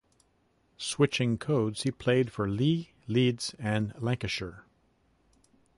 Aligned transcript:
Switching 0.79 1.37
codes 1.37 1.83
he 1.83 1.91
played 1.91 2.31
for 2.31 2.49
Leigh, 2.49 2.91
Leeds 3.05 3.53
and 3.59 3.93
Lancashire. 4.01 4.65